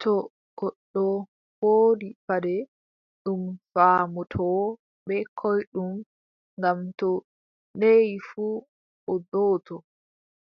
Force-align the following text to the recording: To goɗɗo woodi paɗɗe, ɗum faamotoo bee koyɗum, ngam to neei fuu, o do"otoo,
To 0.00 0.12
goɗɗo 0.58 1.02
woodi 1.60 2.08
paɗɗe, 2.26 2.54
ɗum 3.22 3.42
faamotoo 3.72 4.60
bee 5.06 5.22
koyɗum, 5.38 5.92
ngam 6.58 6.78
to 6.98 7.08
neei 7.78 8.10
fuu, 8.28 8.50
o 9.10 9.14
do"otoo, 9.30 9.80